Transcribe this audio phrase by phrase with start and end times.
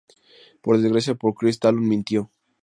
[0.63, 2.31] Por desgracia para Chris, Talon mintió.